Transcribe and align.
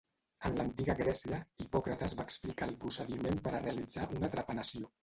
En 0.47 0.55
l'antiga 0.59 0.95
Grècia, 1.01 1.39
Hipòcrates 1.65 2.17
va 2.23 2.27
explicar 2.31 2.71
el 2.71 2.75
procediment 2.87 3.43
per 3.47 3.55
a 3.57 3.65
realitzar 3.69 4.13
una 4.19 4.37
trepanació. 4.39 4.95